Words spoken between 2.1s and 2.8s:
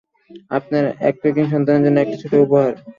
ছোট উপহার।